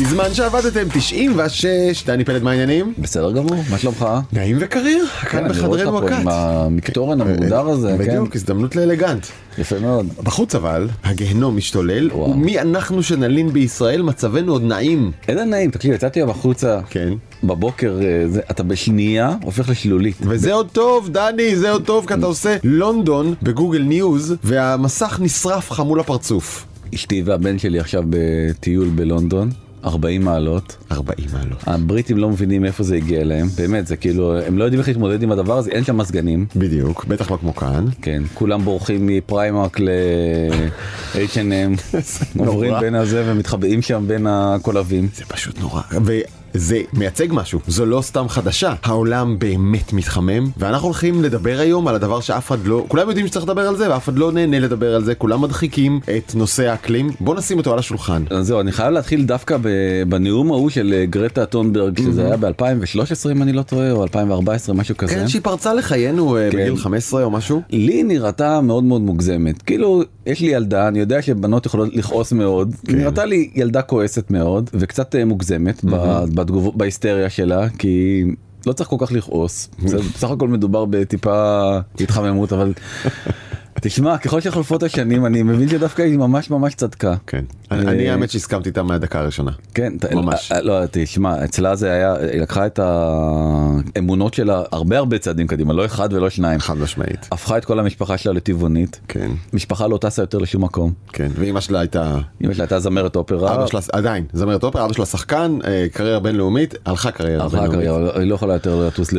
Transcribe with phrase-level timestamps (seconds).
[0.00, 2.94] בזמן שעבדתם 96, דני פלד מה העניינים?
[2.98, 4.06] בסדר גמור, מה שלומך?
[4.32, 6.12] נעים וקריר, כאן בחדרנו הקט.
[6.20, 7.98] עם המקטורן המהודר הזה, כן.
[7.98, 9.26] בדיוק, הזדמנות לאלגנט.
[9.58, 10.06] יפה מאוד.
[10.22, 15.12] בחוץ אבל, הגיהנום משתולל, ומי אנחנו שנלין בישראל, מצבנו עוד נעים.
[15.28, 16.80] איזה נעים, תקשיב, יצאתי היום החוצה.
[16.90, 17.12] כן.
[17.44, 20.16] בבוקר זה, אתה בשנייה הופך לשלולית.
[20.20, 25.18] וזה עוד טוב, דני, זה עוד טוב, כי אתה עושה לונדון ב Google News, והמסך
[25.22, 26.66] נשרף לך מול הפרצוף.
[26.94, 29.50] אשתי והבן שלי עכשיו בטיול בלונדון.
[29.84, 30.76] 40 מעלות.
[30.92, 31.58] 40 מעלות.
[31.66, 35.22] הבריטים לא מבינים איפה זה הגיע אליהם, באמת, זה כאילו, הם לא יודעים איך להתמודד
[35.22, 36.46] עם הדבר הזה, אין שם מזגנים.
[36.56, 37.84] בדיוק, בטח לא כמו כאן.
[38.02, 41.98] כן, כולם בורחים מפריימרק ל-H&M,
[42.38, 45.08] עוברים בין הזה ומתחבאים שם בין הקולבים.
[45.14, 45.82] זה פשוט נורא.
[46.54, 51.94] זה מייצג משהו, זו לא סתם חדשה, העולם באמת מתחמם, ואנחנו הולכים לדבר היום על
[51.94, 54.94] הדבר שאף אחד לא, כולם יודעים שצריך לדבר על זה, ואף אחד לא נהנה לדבר
[54.94, 58.22] על זה, כולם מדחיקים את נושא האקלים, בוא נשים אותו על השולחן.
[58.30, 59.56] אז זהו, אני חייב להתחיל דווקא
[60.08, 64.74] בנאום ההוא של אה, גרטה טונברג, שזה היה ב-2013 אם אני לא טועה, או 2014,
[64.74, 65.14] משהו כזה.
[65.14, 66.58] כן, שהיא פרצה לחיינו אה, כן.
[66.58, 67.62] בגיל 15 או משהו.
[67.70, 72.74] לי נראתה מאוד מאוד מוגזמת, כאילו, יש לי ילדה, אני יודע שבנות יכולות לכעוס מאוד,
[72.86, 72.96] כן.
[72.96, 75.84] נראתה לי ילדה כועסת מאוד, וקצת אה, מוגזמת.
[76.40, 78.24] בתגובות, בהיסטריה שלה, כי
[78.66, 79.70] לא צריך כל כך לכעוס,
[80.14, 82.72] בסך הכל מדובר בטיפה התחממות, אבל
[83.80, 87.14] תשמע, ככל שחולפות השנים אני מבין שדווקא היא ממש ממש צדקה.
[87.26, 87.44] כן.
[87.70, 89.50] אני אה, האמת שהסכמתי איתה מהדקה הראשונה.
[89.74, 90.52] כן, ממש.
[90.52, 95.72] אה, לא, תשמע, אצלה זה היה, היא לקחה את האמונות שלה הרבה הרבה צעדים קדימה,
[95.72, 96.60] לא אחד ולא שניים.
[96.60, 97.28] חד משמעית.
[97.32, 99.00] הפכה את כל המשפחה שלה לטבעונית.
[99.08, 99.30] כן.
[99.52, 100.92] משפחה לא טסה יותר לשום מקום.
[101.12, 102.18] כן, ואימא שלה הייתה...
[102.40, 103.54] אימא שלה הייתה זמרת אופרה.
[103.54, 107.74] אבא שלה עדיין, זמרת אופרה, אבא שלה שחקן, אה, קריירה בינלאומית, הלכה קריירה בינלאומית.
[107.74, 109.12] הלכה קריירה, היא לא יכולה יותר לטוס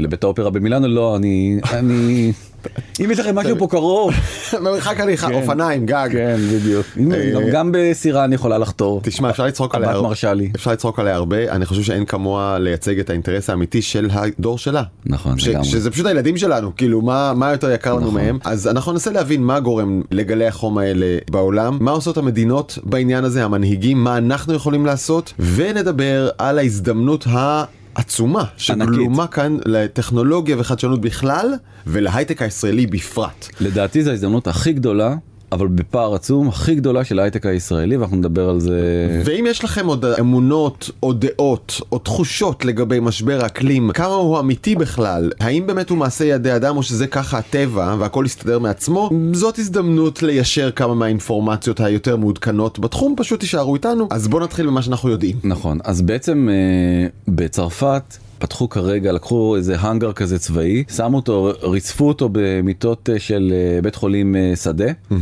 [0.00, 2.32] לבית האופרה במילאנו, לא, אני...
[3.04, 4.14] אם יש לכם משהו פה קרוב.
[4.64, 5.34] מרחק הליכה, כן.
[5.34, 6.08] אופניים, גג.
[6.12, 6.86] כן, בדיוק.
[7.12, 9.00] אה, גם בסירה אני יכולה לחתור.
[9.02, 10.12] תשמע, אפשר לצחוק עליה הרבה.
[10.54, 14.82] אפשר לצחוק עליה הרבה, אני חושב שאין כמוה לייצג את האינטרס האמיתי של הדור שלה.
[15.06, 15.64] נכון, לגמרי.
[15.64, 18.14] שזה פשוט הילדים שלנו, כאילו, מה יותר יקר לנו נכון.
[18.14, 18.38] מהם.
[18.44, 23.44] אז אנחנו ננסה להבין מה גורם לגלי החום האלה בעולם, מה עושות המדינות בעניין הזה,
[23.44, 27.64] המנהיגים, מה אנחנו יכולים לעשות, ונדבר על ההזדמנות ה...
[27.96, 31.54] עצומה שגלומה כאן לטכנולוגיה וחדשנות בכלל
[31.86, 33.48] ולהייטק הישראלי בפרט.
[33.60, 35.14] לדעתי זו ההזדמנות הכי גדולה
[35.52, 38.80] אבל בפער עצום הכי גדולה של ההייטק הישראלי ואנחנו נדבר על זה.
[39.24, 44.74] ואם יש לכם עוד אמונות או דעות או תחושות לגבי משבר האקלים כמה הוא אמיתי
[44.74, 49.58] בכלל האם באמת הוא מעשה ידי אדם או שזה ככה הטבע והכל יסתדר מעצמו זאת
[49.58, 55.10] הזדמנות ליישר כמה מהאינפורמציות היותר מעודכנות בתחום פשוט תישארו איתנו אז בוא נתחיל במה שאנחנו
[55.10, 55.36] יודעים.
[55.44, 62.08] נכון אז בעצם אה, בצרפת פתחו כרגע, לקחו איזה האנגר כזה צבאי, שמו אותו, ריצפו
[62.08, 64.88] אותו במיטות אה, של אה, בית חולים אה, שדה.
[64.88, 65.14] Mm-hmm.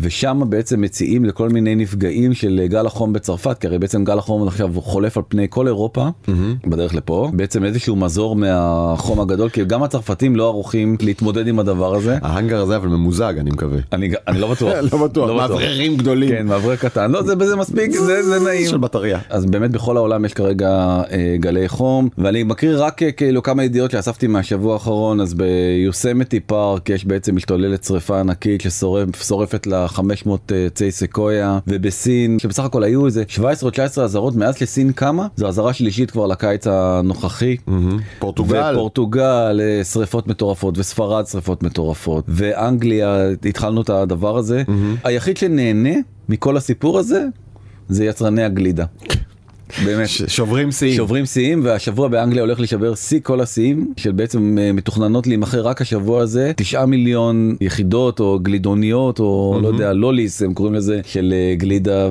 [0.00, 4.48] ושם בעצם מציעים לכל מיני נפגעים של גל החום בצרפת, כי הרי בעצם גל החום
[4.48, 6.68] עכשיו חולף על פני כל אירופה, mm-hmm.
[6.68, 11.94] בדרך לפה, בעצם איזשהו מזור מהחום הגדול, כי גם הצרפתים לא ערוכים להתמודד עם הדבר
[11.94, 12.18] הזה.
[12.22, 13.78] ההאנגר הזה אבל ממוזג אני מקווה.
[13.92, 14.74] אני, אני לא בטוח.
[14.92, 16.28] לא בטוח, לא מאווררים גדולים.
[16.30, 18.66] כן, מאוורר קטן, לא זה, זה מספיק, זה, זה נעים.
[18.66, 19.18] של בטריה.
[19.30, 20.68] אז באמת בכל העולם יש כרגע
[21.10, 26.40] אה, גלי חום, ואני מקריא רק אה, כאילו כמה ידיעות שאספתי מהשבוע האחרון, אז ביוסמתי
[26.40, 33.06] פארק יש בעצם משתוללת שריפה ענקית ששורפת לה 500 עצי סקויה ובסין שבסך הכל היו
[33.06, 37.56] איזה 17 או 19 אזהרות מאז שסין קמה זו אזהרה שלישית כבר לקיץ הנוכחי.
[38.18, 38.72] פורטוגל.
[38.72, 44.62] ופורטוגל אה, שריפות מטורפות וספרד שריפות מטורפות ואנגליה התחלנו את הדבר הזה
[45.04, 45.94] היחיד שנהנה
[46.28, 47.24] מכל הסיפור הזה
[47.88, 48.84] זה יצרני הגלידה.
[49.84, 50.08] באמת.
[50.08, 50.96] שוברים שיאים.
[50.96, 55.80] שוברים שיאים והשבוע באנגליה הולך להישבר שיא כל השיאים של בעצם אה, מתוכננות להימכר רק
[55.80, 61.34] השבוע הזה 9 מיליון יחידות או גלידוניות או לא יודע לוליס הם קוראים לזה של
[61.36, 62.08] אה, גלידה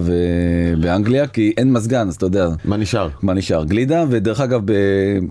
[0.82, 2.50] באנגליה כי אין מזגן אז אתה יודע.
[2.66, 3.10] מה נשאר?
[3.22, 4.62] מה נשאר גלידה ודרך אגב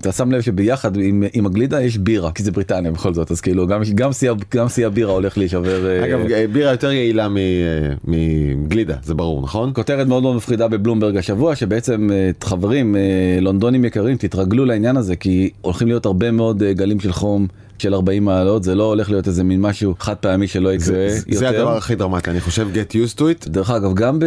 [0.01, 3.41] אתה שם לב שביחד עם, עם הגלידה יש בירה כי זה בריטניה בכל זאת אז
[3.41, 5.87] כאילו גם גם שיא גם שיא הבירה הולך להישבר.
[5.87, 6.21] אה, אגב
[6.53, 7.29] בירה יותר יעילה
[8.05, 9.71] מגלידה זה ברור נכון?
[9.75, 12.11] כותרת מאוד מאוד מפחידה בבלומברג השבוע שבעצם
[12.45, 13.01] חברים אה,
[13.41, 17.47] לונדונים יקרים תתרגלו לעניין הזה כי הולכים להיות הרבה מאוד אה, גלים של חום
[17.81, 21.19] של 40 מעלות זה לא הולך להיות איזה מין משהו חד פעמי שלא יקרה זה,
[21.27, 21.39] יותר.
[21.39, 23.51] זה הדבר הכי דרמטי אני חושב get used to it.
[23.51, 24.19] דרך אגב גם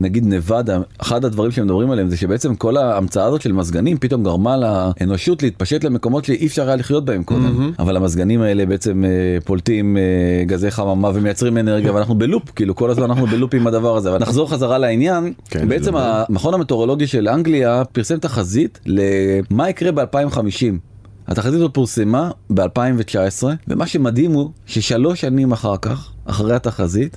[0.00, 4.56] בנגיד נבדה אחד הדברים שמדברים עליהם זה שבעצם כל ההמצאה הזאת של מזגנים פתאום גרמה
[4.56, 7.82] לאנושות להתפשט למקומות שאי אפשר היה לחיות בהם קודם mm-hmm.
[7.82, 12.90] אבל המזגנים האלה בעצם אה, פולטים אה, גזי חממה ומייצרים אנרגיה ואנחנו בלופ כאילו כל
[12.90, 17.28] הזמן אנחנו בלופ עם הדבר הזה אבל נחזור חזרה לעניין כן, בעצם המכון המטאורולוגי של
[17.28, 20.90] אנגליה פרסם תחזית למה יקרה ב-2050.
[21.30, 27.16] התחזית הזאת פורסמה ב-2019, ומה שמדהים הוא ששלוש שנים אחר כך, אחרי התחזית,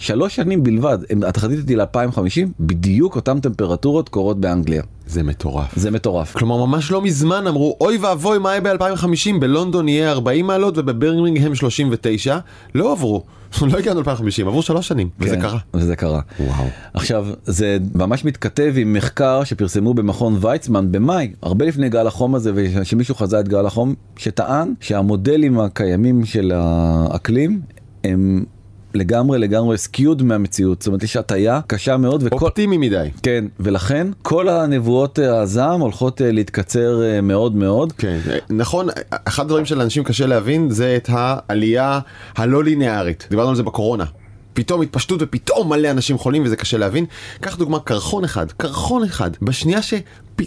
[0.00, 4.82] שלוש שנים בלבד, הם- התחזית היא ל-2050, בדיוק אותן טמפרטורות קורות באנגליה.
[5.06, 5.76] זה מטורף.
[5.76, 6.36] זה מטורף.
[6.36, 11.54] כלומר ממש לא מזמן אמרו אוי ואבוי מה יהיה ב-2050 בלונדון יהיה 40 מעלות ובברמינגהם
[11.54, 12.38] 39
[12.74, 13.22] לא עברו
[13.72, 15.58] לא הגענו ל-2050 עברו שלוש שנים וזה כן, קרה.
[15.74, 16.20] וזה קרה.
[16.40, 16.64] וואו.
[16.94, 22.52] עכשיו זה ממש מתכתב עם מחקר שפרסמו במכון ויצמן במאי הרבה לפני גל החום הזה
[22.54, 27.60] ושמישהו חזה את גל החום שטען שהמודלים הקיימים של האקלים
[28.04, 28.44] הם
[28.94, 33.08] לגמרי לגמרי skewed מהמציאות זאת אומרת יש הטיה קשה מאוד וכל אופטימי מדי.
[33.22, 38.18] כן ולכן כל הנבואות אה, הזעם הולכות אה, להתקצר אה, מאוד מאוד כן,
[38.50, 38.88] נכון,
[39.24, 42.00] אחד הדברים שלאנשים קשה להבין זה את העלייה
[42.36, 44.04] הלא ליניארית, דיברנו על זה בקורונה.
[44.52, 47.04] פתאום התפשטות ופתאום מלא אנשים חולים וזה קשה להבין.
[47.40, 49.82] קח דוגמה קרחון אחד, קרחון אחד, בשנייה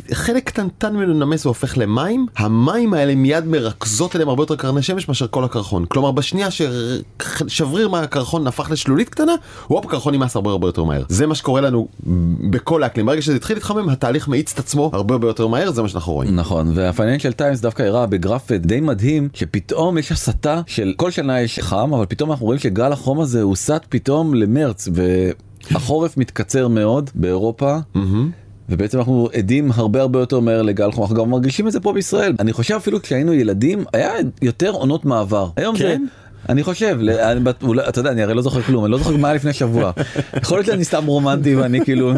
[0.09, 5.07] שחלק קטנטן ממנו נמס והופך למים, המים האלה מיד מרכזות אליהם הרבה יותר קרני שמש
[5.07, 5.85] מאשר כל הקרחון.
[5.85, 9.33] כלומר בשנייה ששבריר מהקרחון הפך לשלולית קטנה,
[9.69, 11.03] וופ, הקרחון נמס הרבה הרבה יותר מהר.
[11.09, 11.87] זה מה שקורה לנו
[12.49, 13.05] בכל האקלים.
[13.05, 16.13] ברגע שזה התחיל להתחמם, התהליך מאיץ את עצמו הרבה הרבה יותר מהר, זה מה שאנחנו
[16.13, 16.35] רואים.
[16.35, 21.41] נכון וה Financial Times דווקא הראה בגרף די מדהים שפתאום יש הסטה של כל שנה
[21.41, 27.09] יש חם אבל פתאום אנחנו רואים שגל החום הזה הוסט פתאום למרץ והחורף מתקצר מאוד
[27.15, 27.77] באירופה.
[28.69, 31.03] ובעצם אנחנו עדים הרבה הרבה יותר מהר לגל חום.
[31.03, 32.35] אנחנו גם מרגישים את זה פה בישראל.
[32.39, 34.11] אני חושב אפילו כשהיינו ילדים היה
[34.41, 35.49] יותר עונות מעבר.
[35.55, 35.95] היום זה.
[36.47, 36.51] כן?
[36.53, 37.39] אני חושב, אני
[37.89, 39.91] אתה יודע, אני הרי לא זוכר כלום, אני לא זוכר מה היה לפני שבוע.
[40.41, 42.11] יכול להיות שאני סתם רומנטי ואני כאילו...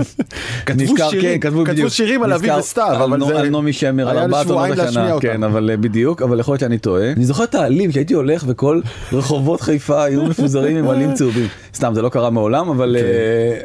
[0.66, 1.89] כתבו נזכר- שירים, כן, כתבו כתבו.
[1.89, 5.16] שירים על אביב נזכר וסתיו, אבל זה- על נעמי שמר, על ארבעת עונות השנה.
[5.22, 7.12] כן, אבל אה, בדיוק, אבל יכול להיות שאני טועה.
[7.12, 8.81] אני זוכר את העלים שהייתי הולך וכל
[9.13, 11.48] רחובות חיפה היו מפוזרים עם עלים צהובים.
[11.75, 13.01] סתם, זה לא קרה מעולם, אבל אה,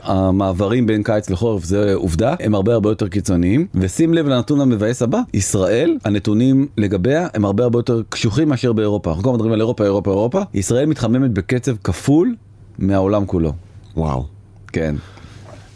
[0.03, 3.67] המעברים בין קיץ לחורף זה עובדה, הם הרבה הרבה יותר קיצוניים.
[3.75, 9.11] ושים לב לנתון המבאס הבא, ישראל, הנתונים לגביה הם הרבה הרבה יותר קשוחים מאשר באירופה.
[9.11, 10.43] אנחנו כל מדברים על אירופה, אירופה, אירופה.
[10.55, 12.35] ישראל מתחממת בקצב כפול
[12.79, 13.53] מהעולם כולו.
[13.97, 14.25] וואו.
[14.73, 14.95] כן.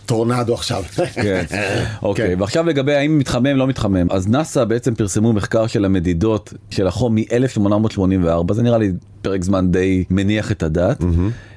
[0.06, 0.82] טורנדו עכשיו.
[1.14, 1.44] כן.
[2.02, 2.40] אוקיי, כן.
[2.40, 7.14] ועכשיו לגבי האם מתחמם לא מתחמם אז נאסא בעצם פרסמו מחקר של המדידות של החום
[7.14, 8.92] מ-1884 זה נראה לי
[9.22, 11.04] פרק זמן די מניח את הדעת.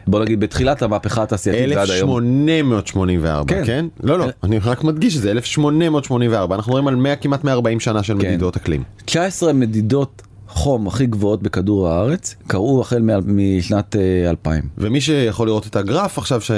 [0.07, 2.17] בוא נגיד בתחילת המהפכה התעשייתית ועד היום.
[2.17, 3.65] 1884, כן.
[3.65, 3.85] כן?
[4.03, 8.13] לא, לא, אני רק מדגיש שזה 1884, אנחנו מדברים על 100 כמעט 140 שנה של
[8.13, 8.27] כן.
[8.27, 8.83] מדידות אקלים.
[9.05, 10.21] 19 מדידות
[10.57, 14.63] חום הכי גבוהות בכדור הארץ קרו החל משנת אה, 2000.
[14.77, 16.57] ומי שיכול לראות את הגרף עכשיו ש, אה,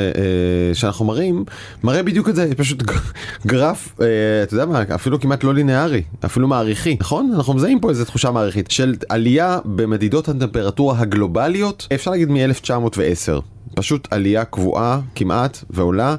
[0.74, 1.46] שאנחנו מראים,
[1.84, 2.84] מראה בדיוק את זה, פשוט
[3.48, 4.06] גרף, אה,
[4.44, 7.32] אתה יודע מה, אפילו כמעט לא לינארי, אפילו מעריכי, נכון?
[7.36, 13.42] אנחנו מזהים פה איזו תחושה מעריכית של עלייה במדידות הטמפרטורה הגלובליות, אפשר להגיד מ-1910.
[13.76, 16.16] פשוט עלייה קבועה כמעט ועולה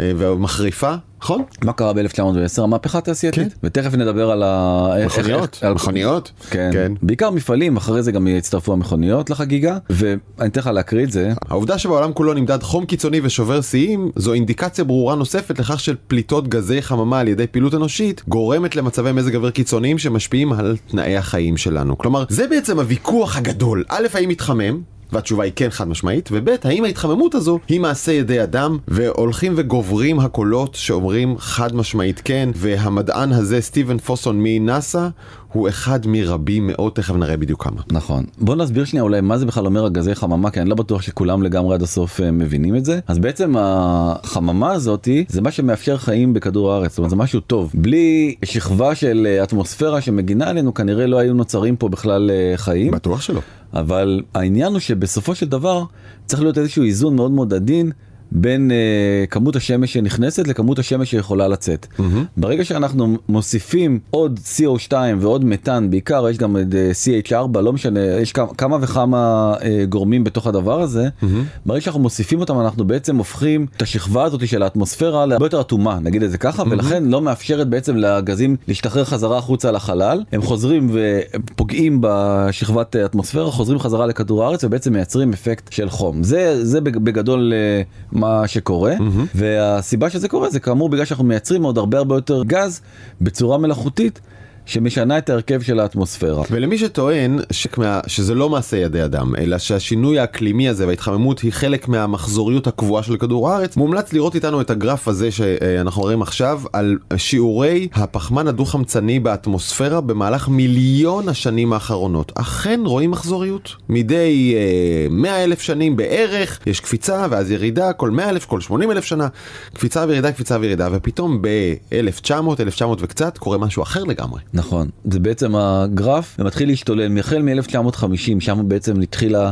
[0.00, 1.42] אה, ומחריפה, נכון?
[1.64, 2.62] מה קרה ב-1910?
[2.62, 3.52] המהפכה התעשייתית.
[3.52, 3.58] כן.
[3.62, 4.88] ותכף נדבר על ה...
[5.06, 6.32] מכוניות, איך- על- מכוניות.
[6.50, 6.70] כן.
[6.72, 6.92] כן.
[7.02, 11.32] בעיקר מפעלים, אחרי זה גם הצטרפו המכוניות לחגיגה, ואני אתן לך להקריא את זה.
[11.48, 16.48] העובדה שבעולם כולו נמדד חום קיצוני ושובר שיאים זו אינדיקציה ברורה נוספת לכך של פליטות
[16.48, 21.56] גזי חממה על ידי פעילות אנושית גורמת למצבי מזג אוויר קיצוניים שמשפיעים על תנאי החיים
[21.56, 21.98] שלנו.
[21.98, 23.84] כלומר, זה בעצם הוויכוח הגדול.
[23.88, 24.80] א', האם מתחמם?
[25.12, 30.20] והתשובה היא כן חד משמעית, וב' האם ההתחממות הזו היא מעשה ידי אדם, והולכים וגוברים
[30.20, 35.08] הקולות שאומרים חד משמעית כן, והמדען הזה סטיבן פוסון מנאסא
[35.52, 37.80] הוא אחד מרבים מאוד, תכף נראה בדיוק כמה.
[37.92, 38.24] נכון.
[38.38, 41.42] בוא נסביר שנייה אולי מה זה בכלל אומר הגזי חממה, כי אני לא בטוח שכולם
[41.42, 43.00] לגמרי עד הסוף אה, מבינים את זה.
[43.06, 47.70] אז בעצם החממה הזאתי זה מה שמאפשר חיים בכדור הארץ, זאת אומרת זה משהו טוב.
[47.74, 52.90] בלי שכבה של אה, אטמוספירה שמגינה עלינו כנראה לא היו נוצרים פה בכלל אה, חיים.
[52.90, 53.40] בטוח שלא.
[53.74, 55.84] אבל העניין הוא שבסופו של דבר
[56.26, 57.90] צריך להיות איזשהו איזון מאוד מאוד עדין
[58.34, 61.86] בין uh, כמות השמש שנכנסת לכמות השמש שיכולה לצאת.
[61.98, 62.02] Mm-hmm.
[62.36, 68.00] ברגע שאנחנו מוסיפים עוד CO2 ועוד מתאן, בעיקר יש גם את uh, CH4, לא משנה,
[68.00, 71.26] יש כמה, כמה וכמה uh, גורמים בתוך הדבר הזה, mm-hmm.
[71.66, 75.98] ברגע שאנחנו מוסיפים אותם אנחנו בעצם הופכים את השכבה הזאת של האטמוספירה להרבה יותר אטומה,
[76.02, 76.70] נגיד את זה ככה, mm-hmm.
[76.70, 83.78] ולכן לא מאפשרת בעצם לגזים להשתחרר חזרה החוצה לחלל, הם חוזרים ופוגעים בשכבת האטמוספירה, חוזרים
[83.78, 86.22] חזרה לכדור הארץ ובעצם מייצרים אפקט של חום.
[86.22, 89.26] זה, זה בגדול uh, מה שקורה, mm-hmm.
[89.34, 92.80] והסיבה שזה קורה זה כאמור בגלל שאנחנו מייצרים עוד הרבה הרבה יותר גז
[93.20, 94.20] בצורה מלאכותית.
[94.66, 96.42] שמשנה את ההרכב של האטמוספירה.
[96.50, 101.88] ולמי שטוען שכמה, שזה לא מעשה ידי אדם, אלא שהשינוי האקלימי הזה וההתחממות היא חלק
[101.88, 106.98] מהמחזוריות הקבועה של כדור הארץ, מומלץ לראות איתנו את הגרף הזה שאנחנו רואים עכשיו על
[107.16, 112.32] שיעורי הפחמן הדו-חמצני באטמוספירה במהלך מיליון השנים האחרונות.
[112.34, 113.76] אכן רואים מחזוריות.
[113.88, 118.90] מדי אה, 100 אלף שנים בערך יש קפיצה ואז ירידה, כל 100 אלף, כל 80
[118.90, 119.28] אלף שנה,
[119.74, 124.40] קפיצה וירידה, קפיצה וירידה, ופתאום ב-1900, 1900 וקצת קורה משהו אחר לגמרי.
[124.54, 129.50] נכון, זה בעצם הגרף ומתחיל להשתולל מהחל מ-1950, שם בעצם התחילה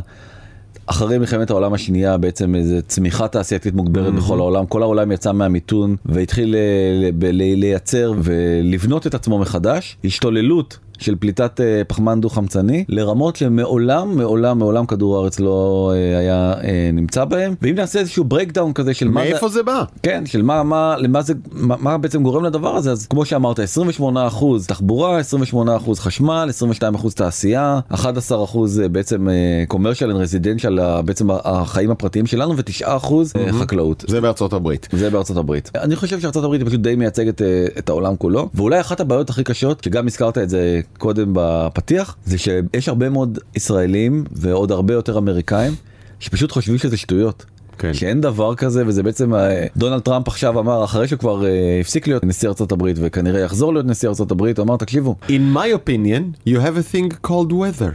[0.86, 5.96] אחרי מלחמת העולם השנייה בעצם איזה צמיחה תעשייתית מוגברת בכל העולם, כל העולם יצא מהמיתון
[6.06, 6.60] והתחיל אה,
[7.00, 10.78] ל- ב- ל- לייצר ולבנות את עצמו מחדש, השתוללות.
[11.00, 16.54] של פליטת אה, פחמן דו חמצני לרמות שמעולם מעולם מעולם כדור הארץ לא אה, היה
[16.64, 17.54] אה, נמצא בהם.
[17.62, 19.82] ואם נעשה איזשהו breakdown כזה של מה מאיפה זה בא?
[20.02, 22.92] כן של מה מה למה זה מה, מה בעצם גורם לדבר הזה?
[22.92, 29.28] אז כמו שאמרת 28 אחוז תחבורה 28 אחוז חשמל 22 אחוז תעשייה 11 אחוז בעצם
[29.68, 34.04] קומרשל רזידנציאל בעצם החיים הפרטיים שלנו ו9 אחוז חקלאות.
[34.08, 34.88] זה בארצות הברית.
[34.92, 35.70] זה בארצות הברית.
[35.74, 37.42] אני חושב שארצות הברית פשוט די מייצגת
[37.78, 38.48] את העולם כולו.
[38.54, 43.38] ואולי אחת הבעיות הכי קשות שגם הזכרת את זה קודם בפתיח זה שיש הרבה מאוד
[43.56, 45.72] ישראלים ועוד הרבה יותר אמריקאים
[46.20, 47.44] שפשוט חושבים שזה שטויות.
[47.78, 47.94] כן.
[47.94, 52.06] שאין דבר כזה וזה בעצם אה, דונלד טראמפ עכשיו אמר אחרי שהוא כבר אה, הפסיק
[52.06, 55.88] להיות נשיא ארצות הברית וכנראה יחזור להיות נשיא ארצות הברית הוא אמר תקשיבו In my
[55.88, 57.92] opinion, you have a thing called weather.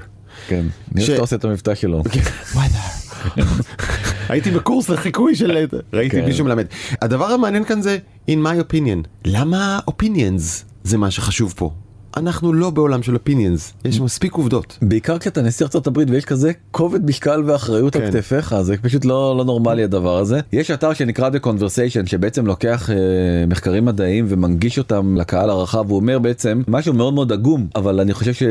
[0.48, 2.04] כן נראה שאתה עושה את המבטא שלו
[2.56, 3.06] weather.
[4.30, 6.26] הייתי בקורס לחיקוי של ראיתי כן.
[6.26, 6.66] מישהו מלמד.
[7.02, 7.98] הדבר המעניין כאן זה
[8.30, 9.08] in my opinion.
[9.26, 11.72] למה opinions זה מה שחשוב פה?
[12.18, 14.78] אנחנו לא בעולם של opinions, יש מספיק עובדות.
[14.82, 18.12] בעיקר כשאתה נשיא ארצות הברית ויש כזה כובד משקל ואחריות על כן.
[18.12, 22.90] כתפיך זה פשוט לא לא נורמלי הדבר הזה יש אתר שנקרא The Conversation שבעצם לוקח
[22.90, 22.96] אה,
[23.48, 28.14] מחקרים מדעיים ומנגיש אותם לקהל הרחב הוא אומר בעצם משהו מאוד מאוד עגום אבל אני
[28.14, 28.50] חושב שהוא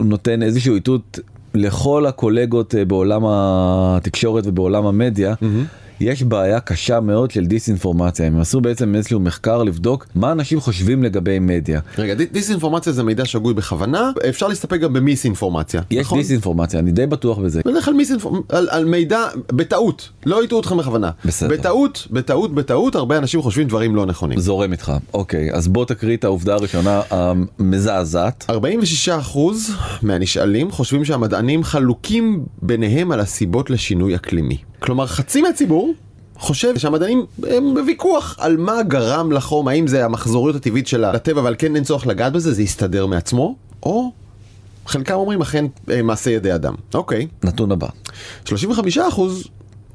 [0.00, 1.18] נותן איזשהו איתות
[1.54, 5.34] לכל הקולגות אה, בעולם התקשורת ובעולם המדיה.
[6.00, 11.02] יש בעיה קשה מאוד של דיסאינפורמציה הם עשו בעצם איזשהו מחקר לבדוק מה אנשים חושבים
[11.02, 11.80] לגבי מדיה.
[11.98, 15.82] רגע, דיס- דיסאינפורמציה זה מידע שגוי בכוונה, אפשר להסתפק גם במיסאינפורמציה.
[15.90, 16.18] יש נכון?
[16.18, 17.60] דיסאינפורמציה אני די בטוח בזה.
[17.66, 19.18] בדרך כלל מיסאינפורמציה, על, על מידע
[19.48, 21.10] בטעות, לא הטעו אותך בכוונה.
[21.24, 21.48] בסדר.
[21.48, 24.40] בטעות, בטעות, בטעות, הרבה אנשים חושבים דברים לא נכונים.
[24.40, 29.38] זורם איתך אוקיי אז בוא תקריא את העובדה הראשונה המזעזעת 46%
[30.02, 34.56] מהנשאלים חושבים שהמדענים חלוקים ביניהם על הסיבות לשינוי אקלימי.
[34.82, 35.94] כלומר חצי מהציבור
[36.36, 41.54] חושב שהמדענים הם בוויכוח על מה גרם לחום, האם זה המחזוריות הטבעית של הטבע ועל
[41.58, 44.12] כן אין צורך לגעת בזה, זה יסתדר מעצמו, או
[44.86, 46.74] חלקם אומרים אכן אה, מעשה ידי אדם.
[46.94, 47.26] אוקיי.
[47.44, 47.88] נתון הבא
[48.46, 48.50] 35%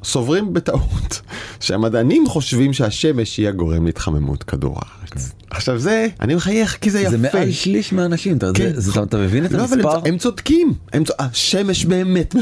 [0.04, 1.22] סוברים בטעות
[1.60, 5.32] שהמדענים חושבים שהשמש היא הגורם להתחממות כדור הארץ.
[5.50, 7.10] עכשיו זה, אני מחייך כי זה יפה.
[7.10, 8.74] זה מעל שליש מהאנשים אתה, כן.
[8.74, 9.98] זה, זה, אתה מבין את לא, אבל המספר?
[9.98, 11.12] הם, הם צודקים, הם צ...
[11.20, 12.36] השמש באמת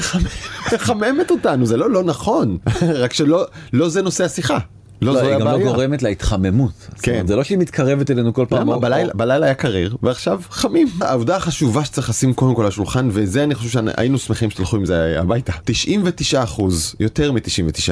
[0.74, 2.57] מחממת אותנו, זה לא לא נכון,
[3.01, 4.57] רק שלא לא זה נושא השיחה.
[5.05, 5.65] לא, לא, זו היא גם לא הבעיה.
[5.71, 6.71] גורמת להתחממות.
[7.01, 7.12] כן.
[7.12, 8.62] אומרת, זה לא שהיא מתקרבת אלינו כל פעם.
[8.62, 8.74] למה?
[8.74, 10.88] או- בלילה, בלילה היה קריר ועכשיו חמים.
[11.01, 14.85] העובדה החשובה שצריך לשים קודם כל על השולחן וזה אני חושב שהיינו שמחים שתלכו עם
[14.85, 15.53] זה הביתה.
[15.65, 17.39] 99 אחוז, יותר מ-99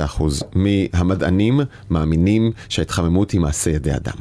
[0.05, 4.17] אחוז מהמדענים מאמינים שההתחממות היא מעשה ידי אדם.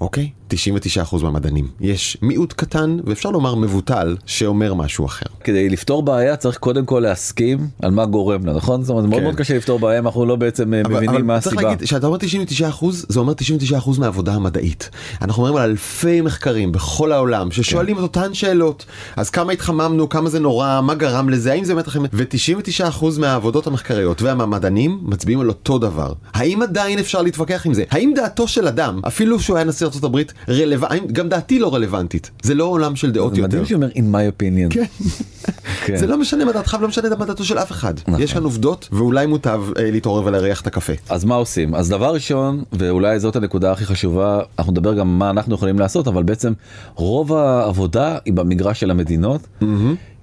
[0.00, 0.30] אוקיי?
[0.54, 1.68] 99% מהמדענים.
[1.80, 5.26] יש מיעוט קטן, ואפשר לומר מבוטל, שאומר משהו אחר.
[5.44, 8.82] כדי לפתור בעיה צריך קודם כל להסכים על מה גורם לה, נכון?
[8.82, 9.24] זאת אומרת, מאוד כן.
[9.24, 11.70] מאוד קשה לפתור בעיה אם אנחנו לא בעצם אה, אבל- מבינים מה אבל צריך הסיבה.
[11.70, 14.90] להגיד, כשאתה אומר 99% זה אומר 99% מהעבודה המדעית.
[15.22, 18.84] אנחנו מדברים על אלפי מחקרים בכל העולם ששואלים את אותן שאלות.
[19.16, 22.02] אז כמה התחממנו, כמה זה נורא, מה גרם לזה, האם זה באמת לכם...
[22.12, 26.12] ו-99% מהעבודות המחקריות והמדענים מצביעים על אותו דבר.
[26.34, 27.84] האם עדיין אפשר להתווכח עם זה?
[27.90, 30.86] האם דעתו של אדם, אפילו שהוא היה נשיא ארה"ב, רלו...
[30.86, 32.30] האם גם דעתי לא רלוונטית?
[32.42, 33.46] זה לא עולם של דעות יותר.
[33.46, 34.74] מדהים שאומר in my opinion.
[34.74, 34.84] כן.
[35.86, 35.96] כן.
[35.96, 37.94] זה לא משנה מה דעתך ולא משנה מה דעתו של אף אחד.
[38.08, 38.22] נכון.
[38.22, 40.92] יש כאן עובדות ואולי מוטב אה, להתעורר ולהריח את הקפה.
[41.08, 41.74] אז מה עושים?
[41.74, 46.08] אז דבר ראשון, ואולי זאת הנקודה הכי חשובה, אנחנו נדבר גם מה אנחנו יכולים לעשות,
[46.08, 46.52] אבל בעצם
[46.94, 49.46] רוב העבודה היא במגרש של המדינות,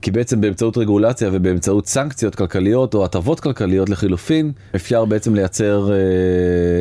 [0.01, 5.89] כי בעצם באמצעות רגולציה ובאמצעות סנקציות כלכליות או הטבות כלכליות לחילופין, אפשר בעצם לייצר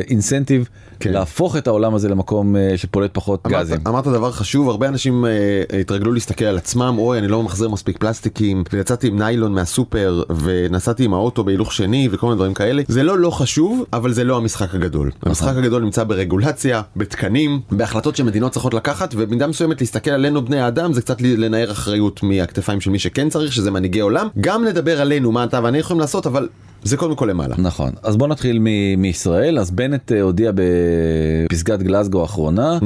[0.09, 1.11] אינסנטיב כן.
[1.11, 3.77] להפוך את העולם הזה למקום אה, שפולט פחות אמרת, גזים.
[3.87, 7.97] אמרת דבר חשוב, הרבה אנשים אה, התרגלו להסתכל על עצמם, אוי אני לא ממחזר מספיק
[7.97, 12.83] פלסטיקים, ויצאתי עם ניילון מהסופר, ונסעתי עם האוטו בהילוך שני וכל מיני דברים כאלה.
[12.87, 15.11] זה לא לא חשוב, אבל זה לא המשחק הגדול.
[15.23, 20.93] המשחק הגדול נמצא ברגולציה, בתקנים, בהחלטות שמדינות צריכות לקחת, ובמידה מסוימת להסתכל עלינו בני האדם
[20.93, 24.27] זה קצת לנער אחריות מהכתפיים של מי שכן צריך, שזה מנהיגי עולם.
[24.41, 26.47] גם לדבר עלינו מה אתה ואני יכולים לעשות, אבל
[26.87, 27.55] זה קודם כל למעלה.
[27.57, 32.77] נכון אז בוא נתחיל מ- מישראל אז בנט אה, הודיע בפסגת גלסגו האחרונה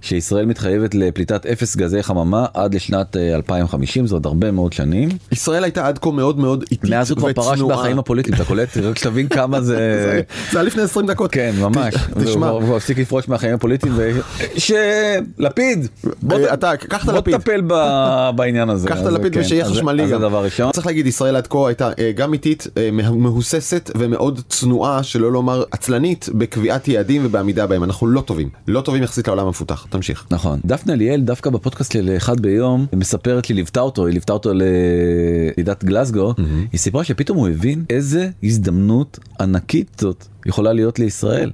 [0.00, 5.08] שישראל מתחייבת לפליטת אפס גזי חממה עד לשנת אה, 2050 זה עוד הרבה מאוד שנים.
[5.32, 7.76] ישראל הייתה עד כה מאוד מאוד איטית מאז הוא כבר פרש וצנועה.
[7.76, 9.76] מהחיים הפוליטיים אתה קולט רק שתבין כמה זה
[10.52, 11.32] זה היה לפני 20 דקות.
[11.32, 11.94] כן ממש
[12.24, 14.10] תשמע, הוא הפסיק לפרוש מהחיים הפוליטיים ו-
[14.58, 15.86] שלפיד
[16.22, 17.36] בוא אה, ת- אתה, קח את בוא הלפיד.
[17.36, 20.14] תטפל ב- בעניין הזה קח את אז הלפיד כן, ושיהיה אז זה- חשמלי אז זה
[20.14, 20.20] גם.
[20.20, 20.72] דבר ראשון.
[20.72, 23.10] צריך להגיד ישראל עד כה הייתה אה, גם איטית, אה, מה-
[23.42, 27.84] מהוססת ומאוד צנועה, שלא לומר עצלנית, בקביעת יעדים ובעמידה בהם.
[27.84, 28.48] אנחנו לא טובים.
[28.68, 29.86] לא טובים יחסית לעולם המפותח.
[29.90, 30.26] תמשיך.
[30.30, 30.60] נכון.
[30.64, 35.84] דפנה ליאל דווקא בפודקאסט של אחד ביום מספרת לי ליוותה אותו היא ליוותה אותו לוועידת
[35.84, 36.34] גלסגו
[36.72, 41.50] היא סיפרה שפתאום הוא הבין איזה הזדמנות ענקית זאת יכולה להיות לישראל.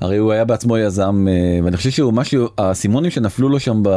[0.00, 3.88] הרי הוא היה בעצמו יזם אה, ואני חושב שהוא משהו האסימונים שנפלו לו שם ב,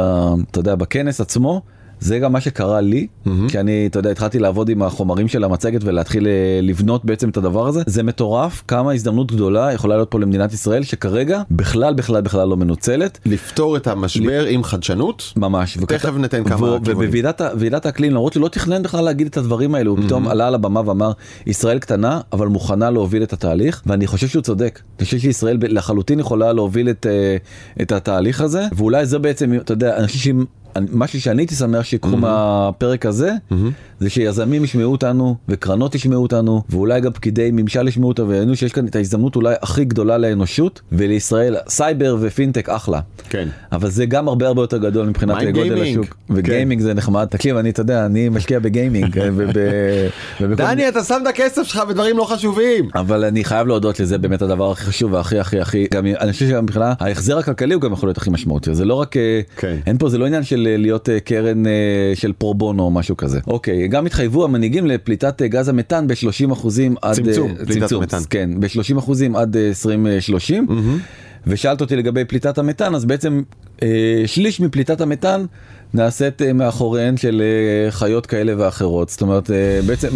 [0.50, 1.62] אתה יודע בכנס עצמו
[2.00, 3.30] זה גם מה שקרה לי mm-hmm.
[3.48, 7.36] כי אני אתה יודע התחלתי לעבוד עם החומרים של המצגת ולהתחיל אה, לבנות בעצם את
[7.36, 12.22] הדבר הזה זה מטורף כמה הזדמנות גדולה יכולה להיות פה למדינת ישראל שכרגע בכלל בכלל
[12.22, 15.32] בכלל לא מנוצלת לפתור את המשבר עם חדשנות.
[15.36, 16.82] ממש תכף ניתן כמה כיוונים.
[16.86, 20.54] ובוועידת האקלים למרות שהוא לא תכנן בכלל להגיד את הדברים האלו הוא פתאום עלה על
[20.54, 21.12] הבמה ואמר
[21.46, 26.20] ישראל קטנה אבל מוכנה להוביל את התהליך ואני חושב שהוא צודק אני חושב שישראל לחלוטין
[26.20, 27.36] יכולה להוביל את, אה,
[27.82, 30.44] את התהליך הזה ואולי זה בעצם אתה יודע אני חושב שאם
[30.92, 33.32] משהו שאני הייתי שמח שיקחו מהפרק הזה
[34.00, 38.72] זה שיזמים ישמעו אותנו וקרנות ישמעו אותנו ואולי גם פקידי ממשל ישמעו אותנו וידעו שיש
[38.72, 43.00] כאן את ההזדמנות אולי הכי גדולה לאנושות ולישראל סייבר ופינטק אחלה.
[43.28, 43.48] כן.
[43.72, 45.82] אבל זה גם הרבה הרבה יותר גדול מבחינת גודל?
[45.82, 49.28] השוק וגיימינג זה נחמד תקשיב אני אתה יודע אני משקיע בגיימינג אה,
[50.56, 52.88] דני, אתה שם את הכסף שלך בדברים לא חשובים.
[52.94, 56.48] אבל אני חייב להודות לזה באמת הדבר הכי חשוב והכי הכי הכי גם אני חושב
[56.48, 59.76] שמבחינה ההחזר הכלכלי הוא גם יכול להיות הכי משמעותי זה לא רק אה, כן.
[59.86, 61.72] אין פה זה לא עניין של להיות אה, קרן אה,
[62.14, 63.40] של פרו בונו או משהו כזה.
[63.46, 68.18] אוקיי גם התחייבו המנהיגים לפליטת אה, גז המתאן ב-30 אחוזים עד צמצום, פליטת המתאן.
[68.30, 70.66] כן ב-30 אחוזים עד אה, 2030
[71.46, 73.42] ושאלת אותי לגבי פליטת המתאן אז בעצם
[73.82, 75.44] אה, שליש מפליטת המתאן
[75.94, 79.08] נעשית אה, מאחוריהן של אה, חיות כאלה ואחרות.
[79.08, 80.08] זאת אומרת אה, בעצם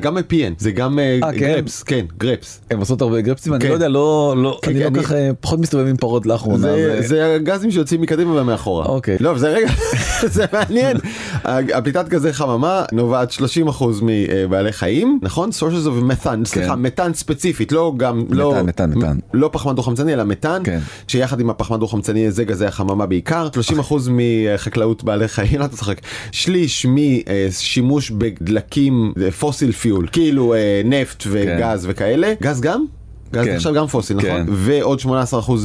[0.00, 1.38] גם מפיהן, זה גם אה, אה, כן.
[1.38, 2.60] גרפס, כן, גרפס.
[2.70, 3.68] הם עושות הרבה גרפסים אני כן.
[3.68, 6.68] לא יודע לא לא כן, אני לא ככה פחות מסתובב עם פרות לאחרונה.
[7.00, 8.86] זה, אה, הגזים שיוצאים מקדימה ומאחורה.
[8.86, 9.16] אוקיי.
[9.20, 9.68] לא, זה רגע,
[10.34, 10.96] זה מעניין.
[11.44, 15.50] הפליטת גזי חממה נובעת 30% מבעלי חיים, נכון?
[15.50, 18.62] sources of methane, סליחה, מתאן ספציפית, לא גם, לא.
[18.62, 19.18] מתאן, מתאן.
[19.34, 20.62] לא פחמן דו חמצני אלא מתאן.
[21.08, 23.48] שיחד עם הפחמן דו חמצני זה גזי החממה בעיקר,
[23.90, 26.00] 30% מחקלאות בעלי חיים, לא תצחק,
[26.32, 29.12] שליש משימוש בדלקים
[29.60, 32.84] פוסיל פיול, כאילו אה, נפט וגז וכאלה, גז גם?
[33.32, 33.54] גז כן.
[33.54, 34.30] נחשב גם פוסיל, נכון?
[34.30, 34.52] כן.
[34.52, 35.06] ועוד 18%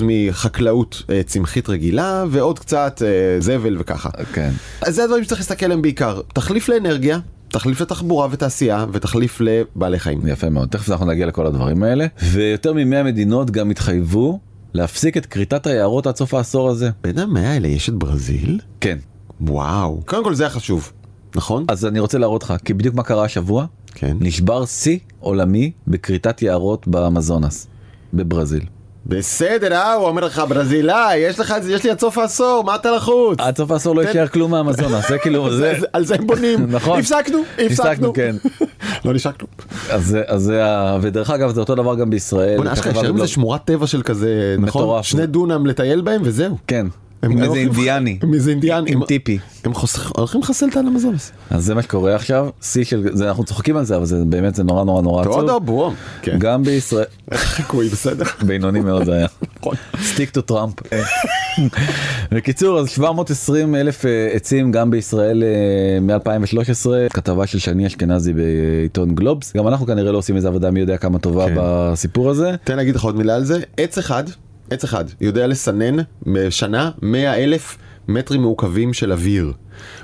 [0.03, 4.10] מחקלאות אה, צמחית רגילה ועוד קצת אה, זבל וככה.
[4.34, 4.49] כן.
[4.81, 6.21] אז זה הדברים שצריך להסתכל עליהם בעיקר.
[6.34, 10.27] תחליף לאנרגיה, תחליף לתחבורה ותעשייה ותחליף לבעלי חיים.
[10.27, 14.39] יפה מאוד תכף אנחנו נגיע לכל הדברים האלה ויותר מ-100 מדינות גם התחייבו
[14.73, 16.89] להפסיק את כריתת היערות עד סוף העשור הזה.
[17.01, 18.60] בין המאה האלה יש את ברזיל?
[18.81, 18.97] כן.
[19.41, 20.01] וואו.
[20.05, 20.91] קודם כל זה החשוב,
[21.36, 21.65] נכון?
[21.67, 24.17] אז אני רוצה להראות לך כי בדיוק מה קרה השבוע כן.
[24.19, 27.67] נשבר שיא עולמי בכריתת יערות באמזונס
[28.13, 28.63] בברזיל.
[29.08, 32.91] בסדר, אה, הוא אומר לך ברזילאי, יש לך יש לי עד סוף העשור, מה אתה
[32.91, 33.39] לחוץ?
[33.39, 36.65] עד סוף העשור לא יישאר כלום מהאמזונס זה כאילו זה על זה הם בונים.
[36.75, 36.99] נכון.
[36.99, 38.13] הפסקנו, הפסקנו.
[38.13, 38.36] כן.
[39.05, 39.51] לא כלום.
[39.89, 40.63] אז זה
[41.01, 42.58] ודרך אגב זה אותו דבר גם בישראל.
[42.58, 43.17] בוא'נה, אשכרה יישאר בבלוג.
[43.17, 44.81] מזה שמורת טבע של כזה, נכון?
[44.81, 45.05] מטורף.
[45.05, 46.58] שני דונם לטייל בהם וזהו.
[46.67, 46.88] כן.
[47.23, 48.19] עם לא איזה אינדיאני.
[48.23, 48.91] עם איזה אינדיאני.
[48.91, 49.39] עם טיפי.
[49.63, 49.71] הם
[50.17, 51.32] הולכים לחסל את האמזונס.
[51.49, 54.63] אז זה מה שקורה עכשיו שיא של אנחנו צוחקים על זה אבל זה באמת זה
[54.63, 55.41] נורא נורא נורא עצוב.
[55.41, 55.95] תודה בום.
[56.21, 56.38] כן.
[56.39, 58.25] גם בישראל חיקוי בסדר.
[58.47, 59.28] בינוני מאוד זה היה.
[60.01, 60.73] stick to טראמפ.
[62.32, 65.43] בקיצור אז 720 אלף אה, עצים גם בישראל
[66.01, 70.80] מ-2013 כתבה של שני אשכנזי בעיתון גלובס גם אנחנו כנראה לא עושים איזה עבודה מי
[70.80, 71.54] יודע כמה טובה כן.
[71.58, 72.56] בסיפור הזה.
[72.63, 73.60] תן להגיד לך עוד מילה על זה.
[73.78, 74.23] עץ אחד,
[74.69, 79.53] עץ אחד, יודע לסנן בשנה 100 אלף מטרים מעוקבים של אוויר.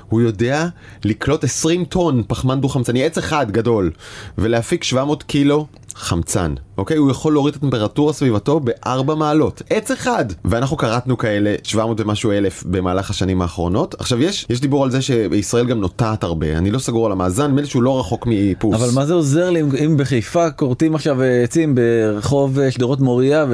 [0.08, 0.66] הוא יודע
[1.04, 3.90] לקלוט 20 טון פחמן דו חמצני, עץ אחד גדול,
[4.38, 6.54] ולהפיק 700 קילו חמצן.
[6.78, 6.96] אוקיי?
[6.96, 9.62] הוא יכול להוריד את הטמפרטורה סביבתו בארבע מעלות.
[9.70, 10.24] עץ אחד!
[10.44, 13.94] ואנחנו כרתנו כאלה 700 ומשהו אלף במהלך השנים האחרונות.
[13.98, 16.58] עכשיו יש, יש דיבור על זה שישראל גם נוטעת הרבה.
[16.58, 18.74] אני לא סגור על המאזן, נדמה לי שהוא לא רחוק מאיפוס.
[18.74, 23.46] אבל מה זה עוזר לי אם, בחיפה כורתים עכשיו אה, עצים ברחוב אה, שדרות מוריה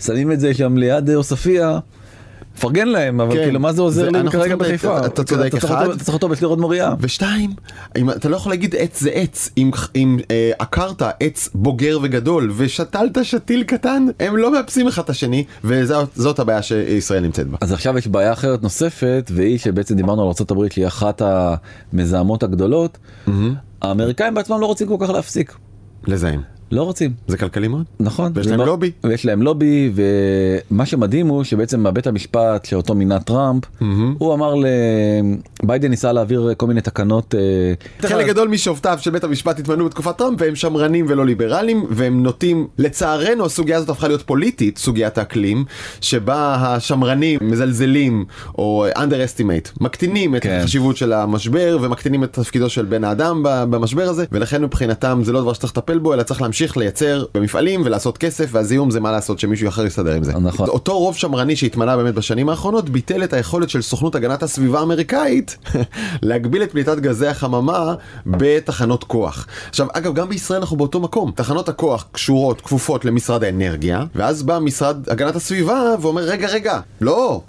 [0.00, 1.66] ושמים את זה שם ליד אה, עוספיא.
[2.60, 3.42] פרגן להם אבל כן.
[3.44, 5.88] כאילו מה זה עוזר לי כרגע בחיפה אתה- אתה צודק, אחד.
[5.90, 6.94] אתה צריך אותו בשדרות מוריה.
[7.00, 7.50] ושתיים,
[7.98, 12.52] אם אתה לא יכול להגיד עץ זה עץ, אם, אם אה, עקרת עץ בוגר וגדול
[12.56, 17.56] ושתלת שתיל קטן, הם לא מאפסים אחד את השני, וזאת הבעיה שישראל נמצאת בה.
[17.60, 21.22] אז עכשיו יש בעיה אחרת נוספת והיא שבעצם דיברנו על ארה"ב שהיא אחת
[21.92, 22.98] המזהמות הגדולות.
[23.82, 25.54] האמריקאים בעצמם לא רוצים כל כך להפסיק.
[26.06, 26.40] לזהם.
[26.70, 27.12] לא רוצים.
[27.26, 27.84] זה כלכלי מאוד.
[28.00, 28.32] נכון.
[28.34, 28.90] ויש להם לובי.
[29.04, 29.92] ויש להם לובי,
[30.70, 33.64] ומה שמדהים הוא שבעצם בית המשפט שאותו מינה טראמפ,
[34.18, 34.54] הוא אמר
[35.62, 37.34] לביידן ניסה להעביר כל מיני תקנות.
[37.34, 42.22] אה, חלק גדול משופטיו של בית המשפט התמנו בתקופת טראמפ והם שמרנים ולא ליברלים והם
[42.22, 45.64] נוטים לצערנו הסוגיה הזאת הפכה להיות פוליטית סוגיית האקלים
[46.00, 48.24] שבה השמרנים מזלזלים
[48.58, 50.58] או underestimate מקטינים את כן.
[50.60, 55.40] החשיבות של המשבר ומקטינים את תפקידו של בן האדם במשבר הזה ולכן מבחינתם זה לא
[55.40, 59.38] דבר שצריך לטפל בו אלא צריך להמשיך לייצר במפעלים ולעשות כסף והזיהום זה מה לעשות
[59.38, 60.32] שמישהו אחר יסתדר עם זה.
[60.32, 60.68] נכון.
[60.68, 65.56] אותו רוב שמרני שהתמנה באמת בשנים האחרונות ביטל את היכולת של סוכנות הגנת הסביבה האמריקאית
[66.22, 67.94] להגביל את פליטת גזי החממה
[68.26, 69.46] בתחנות כוח.
[69.68, 74.58] עכשיו אגב גם בישראל אנחנו באותו מקום תחנות הכוח קשורות כפופות למשרד האנרגיה ואז בא
[74.58, 77.40] משרד הגנת הסביבה ואומר רגע רגע לא.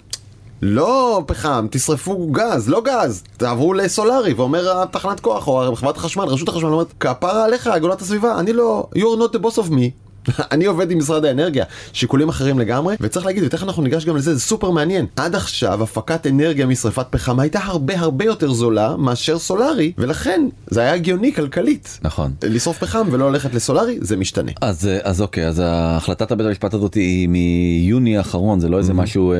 [0.62, 6.48] לא פחם, תשרפו גז, לא גז, תעברו לסולארי, ואומר התחנת כוח או חברת החשמל, רשות
[6.48, 10.05] החשמל אומרת, כפרה עליך, הגנת הסביבה, אני לא, you're not the boss of me.
[10.52, 14.34] אני עובד עם משרד האנרגיה, שיקולים אחרים לגמרי, וצריך להגיד, ותכף אנחנו ניגש גם לזה,
[14.34, 15.06] זה סופר מעניין.
[15.16, 20.80] עד עכשיו הפקת אנרגיה משרפת פחם הייתה הרבה הרבה יותר זולה מאשר סולארי, ולכן זה
[20.80, 21.98] היה הגיוני כלכלית.
[22.02, 22.32] נכון.
[22.42, 24.52] לשרוף פחם ולא ללכת לסולארי, זה משתנה.
[24.60, 28.94] אז אה, אז אוקיי אז החלטת בית המשפט הזאת היא מיוני האחרון זה לא איזה
[28.94, 29.38] משהו אה,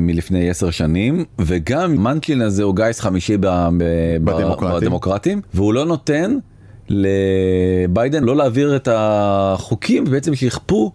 [0.00, 3.46] מלפני עשר שנים וגם מנקין הזה הוא גיס חמישי ב,
[3.78, 4.80] ב- בדמוקרטים.
[4.80, 6.36] בדמוקרטים והוא לא נותן
[6.88, 10.92] לביידן לא להעביר את החוקים בעצם שיכפו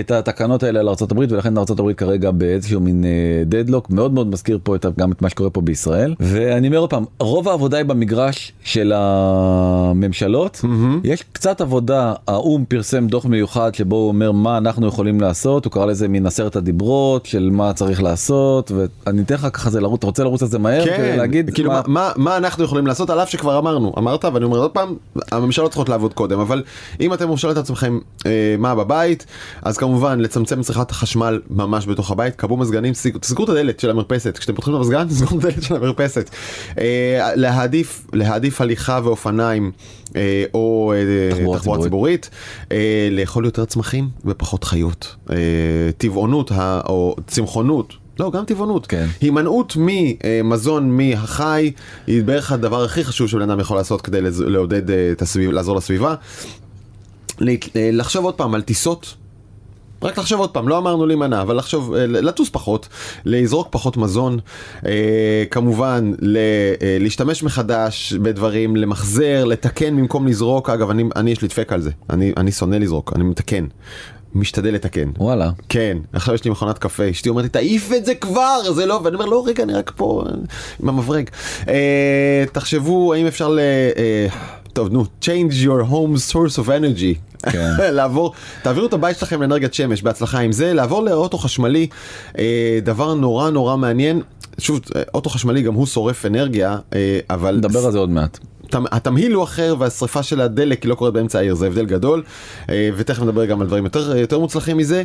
[0.00, 3.04] את התקנות האלה על ארה"ב ולכן ארה"ב כרגע באיזשהו מין
[3.46, 6.14] דדלוק מאוד מאוד מזכיר פה את, גם את מה שקורה פה בישראל.
[6.20, 10.64] ואני אומר עוד פעם רוב העבודה היא במגרש של הממשלות.
[11.04, 15.64] יש קצת עבודה האו"ם פרסם דוח מיוחד שבו הוא אומר מה אנחנו יכולים לעשות.
[15.64, 19.80] הוא קרא לזה מין עשרת הדיברות של מה צריך לעשות ואני אתן לך ככה זה
[19.80, 20.84] לרוץ אתה רוצה לרוץ על זה מהר?
[20.84, 24.24] כדי כן, להגיד כאילו מה, מה, מה אנחנו יכולים לעשות על אף שכבר אמרנו, אמרת
[24.24, 24.94] ואני אומר עוד פעם,
[25.32, 26.62] הממשלות צריכות לעבוד קודם, אבל
[27.00, 29.26] אם אתם שואלים את עצמכם אה, מה בבית,
[29.62, 33.90] אז כמובן לצמצם צריכת החשמל ממש בתוך הבית, כבו מזגנים, סג- תסגרו את הדלת של
[33.90, 36.30] המרפסת, כשאתם פותחים את המזגן, תסגרו את הדלת של המרפסת.
[36.78, 39.72] אה, להעדיף, להעדיף הליכה ואופניים.
[40.16, 42.30] אה, או אה, תחבורה תחבורה ציבורית,
[42.72, 45.36] אה, לאכול יותר צמחים ופחות חיות, אה,
[45.98, 49.06] טבעונות ה- או צמחונות, לא גם טבעונות, כן.
[49.20, 51.72] הימנעות ממזון מהחי
[52.06, 56.14] היא בערך הדבר הכי חשוב שבן אדם יכול לעשות כדי לעודד את הסביבה, לעזור לסביבה.
[57.76, 59.14] לחשוב עוד פעם על טיסות.
[60.02, 62.88] רק לחשוב עוד פעם, לא אמרנו להימנע, אבל לחשוב, אה, לטוס פחות,
[63.24, 64.38] לזרוק פחות מזון,
[64.86, 71.48] אה, כמובן אה, להשתמש מחדש בדברים, למחזר, לתקן במקום לזרוק, אגב, אני, אני יש לי
[71.48, 73.64] דפק על זה, אני, אני שונא לזרוק, אני מתקן,
[74.34, 75.10] משתדל לתקן.
[75.18, 75.50] וואלה.
[75.68, 79.00] כן, עכשיו יש לי מכונת קפה, אשתי אומרת לי תעיף את זה כבר, זה לא,
[79.04, 80.24] ואני אומר לא רגע אני רק פה
[80.82, 81.30] עם המברג.
[81.68, 83.58] אה, תחשבו האם אפשר ל...
[83.96, 84.26] אה,
[84.72, 87.46] טוב נו, change your home source of energy.
[87.50, 87.70] כן.
[87.96, 91.86] לעבור, תעבירו את הבית שלכם לאנרגיית שמש, בהצלחה עם זה, לעבור לאוטו חשמלי,
[92.38, 94.22] אה, דבר נורא נורא מעניין.
[94.58, 97.56] שוב, אה, אוטו חשמלי גם הוא שורף אנרגיה, אה, אבל...
[97.56, 98.38] נדבר על זה עוד מעט.
[98.64, 102.22] התמ- התמהיל הוא אחר והשריפה של הדלק היא לא קורית באמצע העיר זה הבדל גדול
[102.68, 105.02] ותכף נדבר גם על דברים יותר יותר מוצלחים מזה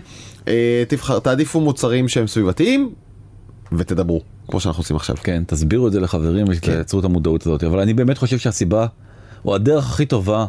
[0.88, 2.91] תבחר תעדיפו מוצרים שהם סביבתיים
[3.71, 5.15] ותדברו כמו שאנחנו עושים עכשיו.
[5.23, 6.54] כן, תסבירו את זה לחברים כן.
[6.56, 8.86] ותייצרו את המודעות הזאת, אבל אני באמת חושב שהסיבה,
[9.45, 10.45] או הדרך הכי טובה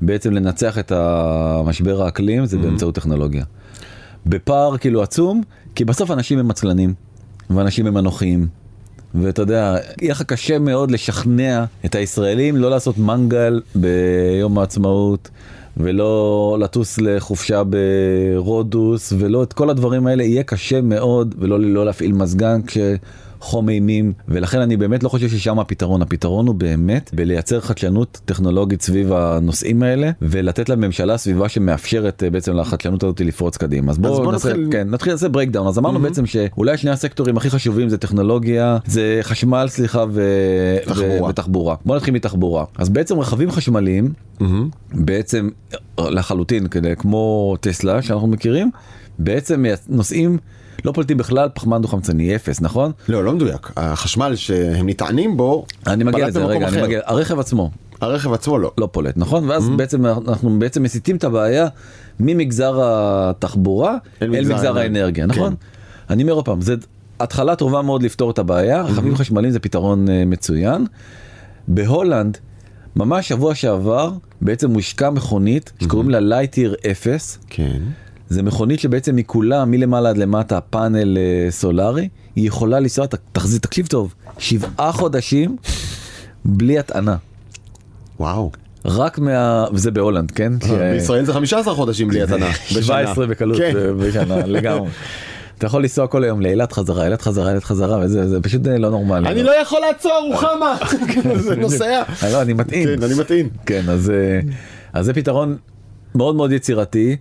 [0.00, 2.46] בעצם לנצח את המשבר האקלים Mm-hmm.
[2.46, 3.44] זה באמצעות טכנולוגיה.
[4.26, 5.42] בפער כאילו עצום,
[5.74, 6.94] כי בסוף אנשים הם עצלנים,
[7.50, 8.46] ואנשים הם אנוכיים.
[9.14, 15.30] ואתה יודע, יהיה לך קשה מאוד לשכנע את הישראלים לא לעשות מנגל ביום העצמאות,
[15.76, 22.12] ולא לטוס לחופשה ברודוס, ולא את כל הדברים האלה, יהיה קשה מאוד, ולא לא להפעיל
[22.12, 22.60] מזגן
[23.46, 28.82] כשחום אימים, ולכן אני באמת לא חושב ששם הפתרון, הפתרון הוא באמת בלייצר חדשנות טכנולוגית
[28.82, 33.92] סביב הנושאים האלה, ולתת לממשלה סביבה שמאפשרת אה, בעצם לחדשנות הזאת לפרוץ קדימה.
[33.92, 37.36] אז בואו בוא נעשה, נתחיל- כן, נתחיל לעשות breakdown, אז אמרנו בעצם שאולי שני הסקטורים
[37.36, 40.22] הכי חשובים זה טכנולוגיה, זה חשמל סליחה ו...
[40.84, 41.22] תחבורה.
[41.22, 41.28] ו...
[41.28, 41.74] ותחבורה.
[41.86, 42.64] בוא נתחיל מתחבורה.
[42.78, 44.12] אז בעצם רכבים חשמליים,
[44.92, 45.48] בעצם
[45.98, 48.70] לחלוטין כדי כמו טסלה שאנחנו מכירים,
[49.18, 50.38] בעצם נוסעים
[50.86, 52.92] לא פולטים בכלל פחמן דו חמצני אפס נכון?
[53.08, 56.84] לא לא מדויק החשמל שהם נטענים בו אני מגיע לזה רגע, אני אחר.
[56.84, 57.70] מגיע, הרכב עצמו
[58.00, 58.72] הרכב עצמו לא.
[58.78, 61.68] לא פולט נכון ואז בעצם אנחנו בעצם מסיטים את הבעיה
[62.20, 65.26] ממגזר התחבורה אל אל מגזר מגזר האנרגיה.
[65.26, 65.50] נכון?
[65.50, 65.56] כן.
[66.10, 66.74] אני אומר עוד פעם זה
[67.20, 70.86] התחלה טובה מאוד לפתור את הבעיה רכבים חשמליים זה פתרון אה, מצוין.
[71.68, 72.38] בהולנד
[72.96, 77.78] ממש שבוע שעבר בעצם הושקה מכונית שקוראים לה Lightyear 0 כן.
[78.28, 83.14] זה מכונית שבעצם היא כולה מלמעלה עד למטה פאנל אה, סולארי היא יכולה לנסוע ת-
[83.32, 85.56] תחזיר תקשיב טוב שבעה חודשים
[86.44, 87.16] בלי הטענה.
[88.20, 88.50] וואו.
[88.84, 89.64] רק מה...
[89.72, 90.52] וזה בהולנד, כן?
[90.66, 92.26] ש- בישראל זה 15 חודשים בלי.
[92.26, 92.52] בשנה.
[92.54, 93.72] 17 בקלות כן.
[93.76, 94.88] אה, בשנה לגמרי.
[95.58, 98.78] אתה יכול לנסוע כל היום לאילת חזרה, אילת חזרה, אילת חזרה, וזה זה פשוט אה,
[98.78, 99.28] לא נורמלי.
[99.28, 100.76] אני לא יכול לעצור, רוחמה!
[101.46, 101.84] זה נוסע.
[102.22, 102.88] אה, לא, אני מטעין.
[102.96, 103.48] כן, אני מטעין.
[103.66, 103.94] כן, אה,
[104.92, 105.56] אז זה פתרון
[106.14, 107.16] מאוד מאוד יצירתי,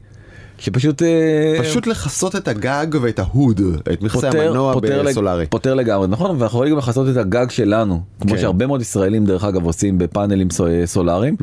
[0.59, 3.61] שפשוט אה, פשוט לכסות את הגג ואת ההוד,
[3.93, 5.45] את מכסה המנוע פותר, לג- בסולארי.
[5.49, 8.37] פותר לגמרי, נכון, ואנחנו יכולים גם לכסות את הגג שלנו, כמו כן.
[8.37, 11.35] שהרבה מאוד ישראלים דרך אגב עושים בפאנלים סו- סולאריים,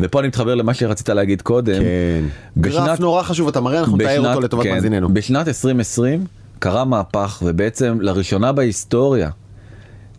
[0.00, 1.72] ופה אני מתחבר למה שרצית להגיד קודם.
[1.82, 2.24] כן.
[2.56, 5.08] בשנת- גרף נורא חשוב, אתה מראה, אנחנו נתאר אותו לטובת כן, מאזיננו.
[5.14, 6.24] בשנת 2020
[6.58, 9.30] קרה מהפך ובעצם לראשונה בהיסטוריה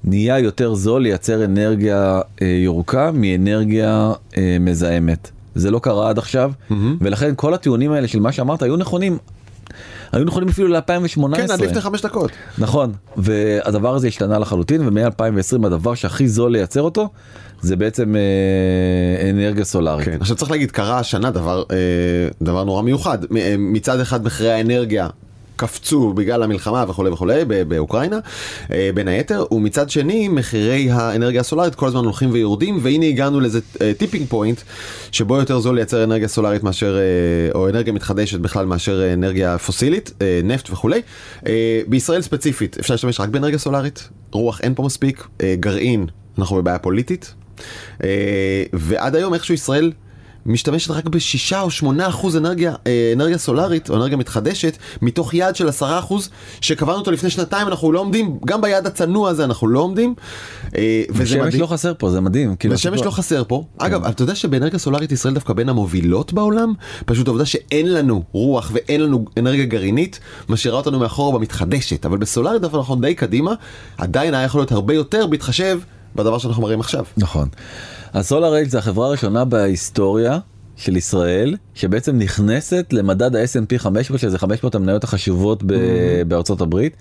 [0.04, 5.32] נהיה יותר זול לייצר אנרגיה אה, ירוקה מאנרגיה אה, מזהמת.
[5.56, 6.52] זה לא קרה עד עכשיו
[7.02, 9.18] ולכן כל הטיעונים האלה של מה שאמרת היו נכונים.
[10.12, 11.36] היו נכונים אפילו ל-2018.
[11.36, 12.32] כן, עד לפני חמש דקות.
[12.58, 17.10] נכון, והדבר הזה השתנה לחלוטין ומ-2020 הדבר שהכי זול לייצר אותו
[17.62, 20.06] זה בעצם אה, אנרגיה סולארית.
[20.06, 20.18] כן.
[20.22, 21.76] עכשיו צריך להגיד, קרה השנה דבר, אה,
[22.42, 23.18] דבר נורא מיוחד.
[23.38, 25.08] אה, מצד אחד מחירי האנרגיה
[25.56, 28.20] קפצו בגלל המלחמה וכולי וכולי באוקראינה,
[28.72, 33.60] אה, בין היתר, ומצד שני מחירי האנרגיה הסולארית כל הזמן הולכים ויורדים, והנה הגענו לאיזה
[33.98, 34.62] tipping point,
[35.12, 39.58] שבו יותר זול לייצר אנרגיה סולארית מאשר, אה, או אנרגיה מתחדשת בכלל מאשר אה, אנרגיה
[39.58, 41.02] פוסילית, אה, נפט וכולי.
[41.48, 46.06] אה, בישראל ספציפית אפשר להשתמש רק באנרגיה סולארית, רוח אין פה מספיק, אה, גרעין,
[46.38, 47.34] אנחנו בבעיה פוליטית.
[48.04, 49.92] אה, ועד היום איכשהו ישראל
[50.46, 55.56] משתמשת רק בשישה או שמונה אחוז אנרגיה, אה, אנרגיה סולארית או אנרגיה מתחדשת מתוך יעד
[55.56, 56.30] של עשרה אחוז
[56.62, 60.16] שקבענו אותו לפני שנתיים אנחנו לא עומדים גם ביעד הצנוע הזה אנחנו לא עומדים.
[60.78, 61.62] אה, וזה מדהים.
[61.62, 62.56] לא חסר פה זה מדהים.
[62.56, 63.64] כאילו, הסיפור- לא חסר פה.
[63.78, 66.74] אגב, אתה יודע שבאנרגיה סולארית ישראל דווקא בין המובילות בעולם?
[67.06, 72.06] פשוט העובדה שאין לנו רוח ואין לנו אנרגיה גרעינית, משאירה אותנו מאחור במתחדשת.
[72.06, 73.54] אבל בסולארית דווקא אנחנו די קדימה,
[73.98, 75.80] עדיין היה יכול להיות הרבה יותר בהתחשב
[76.16, 77.06] בדבר שאנחנו מראים עכשיו.
[77.18, 77.48] נכון.
[78.16, 80.40] אז סולארייט זה החברה הראשונה בהיסטוריה
[80.76, 86.96] של ישראל שבעצם נכנסת למדד ה-S&P 500 שזה 500 המניות החשובות ב- בארצות הברית.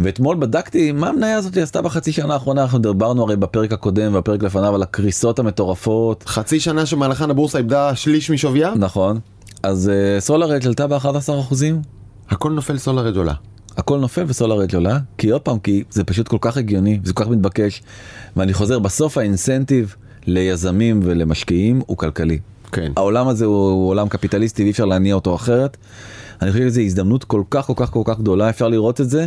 [0.00, 4.42] ואתמול בדקתי מה המניה הזאת עשתה בחצי שנה האחרונה אנחנו דיברנו הרי בפרק הקודם והפרק
[4.42, 6.24] לפניו על הקריסות המטורפות.
[6.26, 9.18] חצי שנה שמהלכן הבורסה איבדה שליש משוויה, נכון.
[9.62, 11.82] אז סולארייט עלתה ב-11 אחוזים.
[12.30, 13.34] הכל נופל סולארית עולה.
[13.76, 17.24] הכל נופל וסולארית עולה כי עוד פעם כי זה פשוט כל כך הגיוני וזה כל
[17.24, 17.82] כך מתבקש.
[18.36, 19.96] ואני חוזר בסוף האינסנטיב
[20.30, 22.38] ליזמים ולמשקיעים הוא כלכלי.
[22.72, 22.92] כן.
[22.96, 25.76] העולם הזה הוא, הוא עולם קפיטליסטי ואי אפשר להניע אותו אחרת.
[26.42, 29.26] אני חושב שזו הזדמנות כל כך כל כך כל כך גדולה אפשר לראות את זה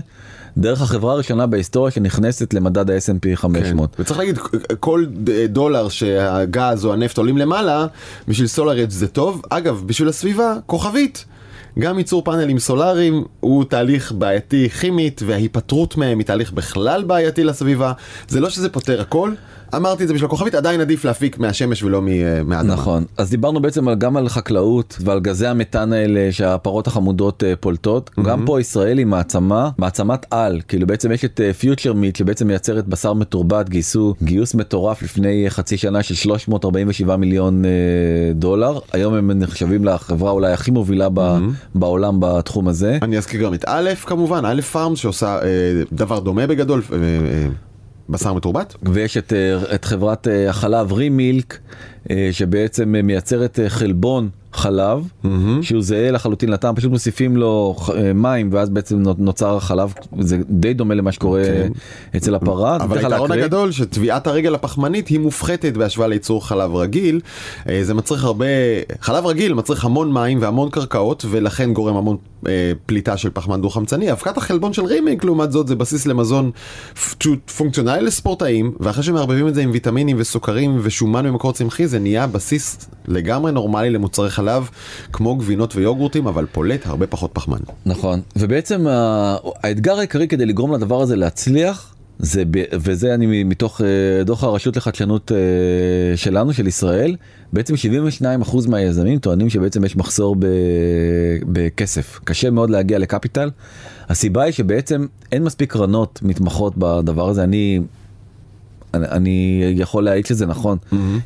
[0.58, 3.96] דרך החברה הראשונה בהיסטוריה שנכנסת למדד ה-S&P 500.
[4.00, 4.38] וצריך להגיד,
[4.80, 5.06] כל
[5.50, 7.86] דולר שהגז או הנפט עולים למעלה,
[8.28, 9.42] בשביל סולארית זה טוב.
[9.50, 11.26] אגב, בשביל הסביבה, כוכבית.
[11.80, 17.94] גם ייצור פאנלים סולאריים הוא תהליך בעייתי כימית, וההיפטרות מהם היא תהליך בכלל בעייתי לסביבה.
[18.28, 19.32] זה לא שזה פותר הכל.
[19.76, 22.02] אמרתי את זה בשביל הכוכבית, עדיין עדיף להפיק מהשמש ולא
[22.46, 22.74] מהאדמה.
[22.74, 23.04] נכון.
[23.18, 28.10] אז דיברנו בעצם גם על חקלאות ועל גזי המתאן האלה שהפרות החמודות אה, פולטות.
[28.24, 30.62] גם פה ישראל היא מעצמה מעצמת על.
[30.68, 35.78] כאילו בעצם יש את פיוטר מיט שבעצם מייצרת בשר מתורבת גייסו גיוס מטורף לפני חצי
[35.78, 37.70] שנה של 347 מיליון אה,
[38.36, 38.80] דולר.
[38.94, 41.38] היום הם נחשבים לחברה אולי הכי מובילה ב-
[41.76, 42.98] בעולם בתחום הזה.
[43.02, 45.48] אני אזכיר גם את א' כמובן, א' פארם שעושה אה,
[45.92, 47.48] דבר דומה בגדול, אה, אה,
[48.10, 48.76] בשר מתורבת.
[48.84, 51.60] ויש את, אה, את חברת אה, החלב רימילק
[52.12, 55.08] אה, שבעצם מייצרת חלבון חלב
[55.62, 60.38] שהוא זהה לחלוטין לטעם פשוט מוסיפים לו אה, מים ואז בעצם נו- נוצר החלב זה
[60.50, 61.72] די דומה למה שקורה כן.
[62.18, 62.76] אצל הפרה.
[62.76, 63.44] אבל היתרון להקריא?
[63.44, 67.20] הגדול שטביעת הרגל הפחמנית היא מופחתת בהשוואה לייצור חלב רגיל.
[67.70, 68.46] אה, זה מצריך הרבה,
[69.02, 73.70] חלב רגיל מצריך המון מים והמון קרקעות ולכן גורם המון אה, פליטה של פחמן דו
[73.70, 74.12] חמצני.
[74.12, 76.52] אבקת החלבון של רימיק לעומת זאת זה בסיס למזון
[77.58, 82.90] פונקציונלי לספורטאים ואחרי שמערבבים את זה עם ויטמינים וסוכרים ושומן ממקור צמחי זה נהיה בסיס
[83.08, 84.43] לגמרי נורמלי למוצרי חלב
[85.14, 87.58] כמו גבינות ויוגורטים אבל פולט הרבה פחות פחמן.
[87.86, 88.86] נכון ובעצם
[89.64, 95.32] האתגר העיקרי כדי לגרום לדבר הזה להצליח זה וזה אני מתוך אה, דוח הרשות לחדשנות
[95.32, 97.16] אה, שלנו של ישראל
[97.54, 97.74] בעצם
[98.44, 100.46] 72% מהיזמים טוענים שבעצם יש מחסור ב-
[101.46, 103.50] בכסף קשה מאוד להגיע לקפיטל
[104.10, 107.82] הסיבה היא שבעצם אין מספיק קרנות מתמחות בדבר הזה אני.
[108.94, 110.78] אני, אני יכול להעיד שזה נכון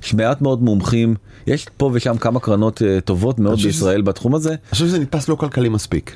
[0.04, 1.16] יש מעט מאוד מומחים
[1.48, 4.86] יש פה ושם כמה קרנות אה, טובות מאוד חושב שזה- בישראל בתחום הזה אני חושב
[4.88, 6.16] שזה נתפס לא כלכלי מספיק.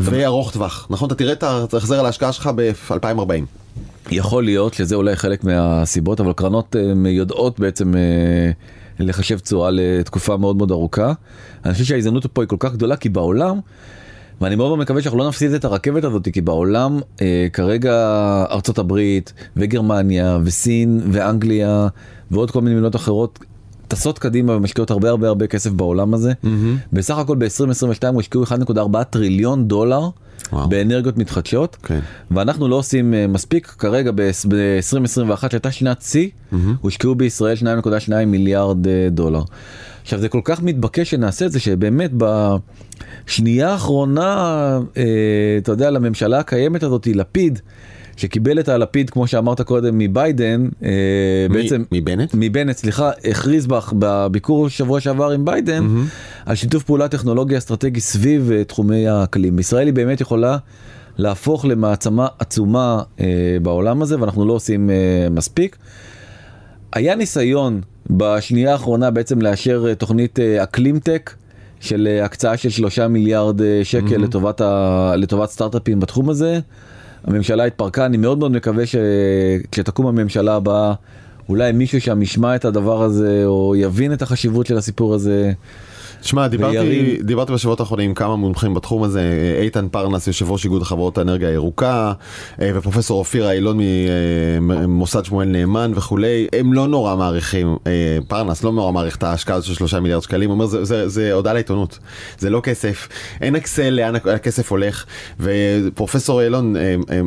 [0.00, 1.06] וארוך טווח, נכון?
[1.06, 1.42] אתה תראה את
[1.74, 3.44] ההחזר על ההשקעה שלך ב-2040.
[4.10, 8.50] יכול להיות שזה אולי חלק מהסיבות אבל קרנות הן יודעות בעצם אה,
[8.98, 11.12] לחשב תשואה לתקופה מאוד מאוד ארוכה.
[11.64, 13.60] אני חושב שההזדמנות פה היא כל כך גדולה כי בעולם.
[14.40, 17.94] ואני מאוד מקווה שאנחנו לא נפסיד את הרכבת הזאת כי בעולם אה, כרגע
[18.50, 21.88] ארצות הברית וגרמניה וסין ואנגליה
[22.30, 23.38] ועוד כל מיני מדינות אחרות
[23.88, 26.32] טסות קדימה ומשקיעות הרבה הרבה הרבה כסף בעולם הזה.
[26.92, 30.08] בסך הכל ב-2022 הושקעו 1.4 טריליון דולר.
[30.52, 30.68] וואו.
[30.68, 31.98] באנרגיות מתחדשות כן.
[32.30, 36.28] ואנחנו לא עושים אה, מספיק כרגע ב-2021 שהייתה שנת שיא
[36.80, 39.42] הושקעו בישראל 2.2 מיליארד אה, דולר.
[40.08, 42.10] עכשיו זה כל כך מתבקש שנעשה את זה שבאמת
[43.26, 44.30] בשנייה האחרונה
[44.96, 45.02] אה,
[45.58, 47.58] אתה יודע לממשלה הקיימת הזאת לפיד.
[48.16, 50.90] שקיבל את הלפיד כמו שאמרת קודם מביידן אה,
[51.50, 52.30] מ- בעצם מבנט?
[52.34, 55.86] מבנט סליחה הכריז בביקור שבוע שעבר עם ביידן
[56.46, 59.58] על שיתוף פעולה טכנולוגי אסטרטגי סביב אה, תחומי האקלים.
[59.58, 60.56] ישראל היא באמת יכולה
[61.18, 63.26] להפוך למעצמה עצומה אה,
[63.62, 64.96] בעולם הזה ואנחנו לא עושים אה,
[65.30, 65.76] מספיק.
[66.92, 71.34] היה ניסיון בשנייה האחרונה בעצם לאשר אה, תוכנית אה, אקלים טק
[71.80, 75.12] של אה, הקצאה של שלושה מיליארד שקל לטובת, ה...
[75.16, 76.60] לטובת סטארט-אפים בתחום הזה.
[77.24, 80.94] הממשלה התפרקה, אני מאוד מאוד מקווה שכשתקום הממשלה הבאה
[81.48, 85.52] אולי מישהו שם ישמע את הדבר הזה או יבין את החשיבות של הסיפור הזה.
[86.20, 87.22] תשמע, דיברתי, וירים.
[87.22, 89.22] דיברתי בשבועות האחרונים עם כמה מומחים בתחום הזה,
[89.62, 92.12] איתן פרנס, יושב ראש איגוד חברות האנרגיה הירוקה,
[92.60, 93.78] אה, ופרופסור אופירה אילון
[94.60, 99.56] ממוסד שמואל נאמן וכולי, הם לא נורא מעריכים, אה, פרנס לא נורא מעריך את ההשקעה
[99.56, 101.98] הזאת של שלושה מיליארד שקלים, הוא אומר זה, זה, זה הודעה לעיתונות,
[102.38, 103.08] זה לא כסף,
[103.40, 105.04] אין אקסל לאן הכסף הולך,
[105.40, 107.20] ופרופסור אילון אה, אה,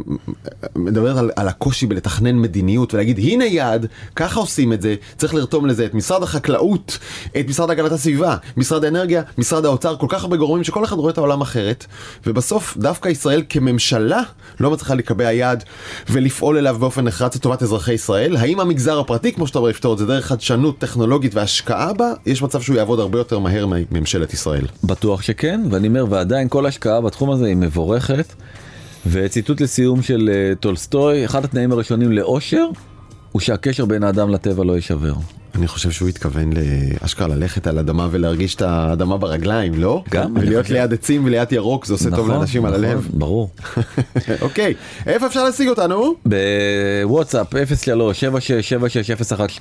[0.76, 5.66] מדבר על, על הקושי בלתכנן מדיניות ולהגיד הנה יעד, ככה עושים את זה, צריך לרתום
[5.66, 6.98] לזה את משרד החקלאות,
[7.40, 11.12] את משרד הגנת הסביבה, משרד האנרגיה, משרד האוצר, כל כך הרבה גורמים שכל אחד רואה
[11.12, 11.86] את העולם אחרת,
[12.26, 14.22] ובסוף דווקא ישראל כממשלה
[14.60, 15.64] לא מצליחה לקבע יעד
[16.10, 18.36] ולפעול אליו באופן נחרץ לטובת אזרחי ישראל.
[18.38, 22.42] האם המגזר הפרטי, כמו שאתה אומר, יפתור את זה דרך חדשנות טכנולוגית והשקעה בה, יש
[22.42, 24.66] מצב שהוא יעבוד הרבה יותר מהר מממשלת ישראל.
[24.84, 28.34] בטוח שכן, ואני אומר, ועדיין כל השקעה בתחום הזה היא מבורכת.
[29.06, 32.66] וציטוט לסיום של אה, טולסטוי, אחד התנאים הראשונים לאושר
[33.32, 35.14] הוא שהקשר בין האדם לטבע לא יישבר.
[35.56, 36.50] אני חושב שהוא התכוון
[37.02, 40.04] לאשכרה ללכת על אדמה ולהרגיש את האדמה ברגליים, לא?
[40.10, 40.74] גם, ולהיות חושב.
[40.74, 43.08] ליד עצים וליד ירוק זה עושה טוב נכון, לאנשים על נכון, הלב.
[43.14, 43.50] ברור.
[44.42, 44.74] אוקיי,
[45.08, 46.14] איפה אפשר להשיג אותנו?
[46.26, 47.54] בוואטסאפ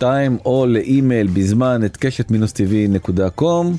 [0.01, 0.05] 03-7676-012
[0.45, 3.77] או לאימייל בזמן at קשת מינוס TV נקודה com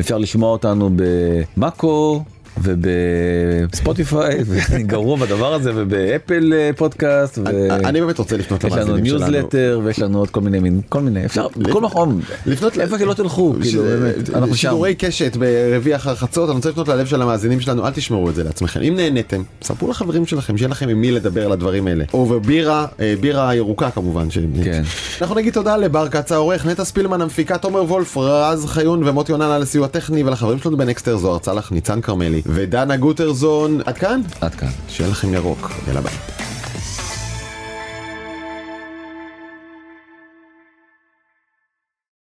[0.00, 2.24] אפשר לשמוע אותנו במאקו
[2.62, 7.38] ובספוטיפיי וגרוע בדבר הזה ובאפל אה, פודקאסט
[7.70, 9.18] אני באמת רוצה לפנות לנו למאזינים שלנו.
[9.18, 13.14] ניוזלטר ויש לנו עוד כל מיני מין כל מיני אפשר בכל מקום לפנות איפה שלא
[13.14, 14.68] תלכו כאילו באמת אנחנו שם.
[14.68, 18.34] שידורי קשת ברביעי אחר חצות, אני רוצה לפנות ללב של המאזינים שלנו, אל תשמרו את
[18.34, 18.80] זה לעצמכם.
[18.80, 22.04] אם נהניתם, ספרו לחברים שלכם, שיהיה לכם עם מי לדבר על הדברים האלה.
[22.12, 24.28] או בבירה, אה, בירה ירוקה כמובן.
[24.64, 24.82] כן.
[25.20, 29.44] אנחנו נגיד תודה לבר כץ העורך, נטע ספילמן המפיקה, תומר וולף, רז חיון ומוטי יונן
[29.44, 33.80] על הסיוע הטכני, ולחברים שלנו בנקסטר זוהר צלח, ניצן כרמלי ודנה גוטרזון.
[33.86, 34.20] עד כאן?
[34.40, 34.68] עד כאן.
[34.88, 35.70] שיהיה לכם ירוק.
[35.86, 36.39] יאללה ביי.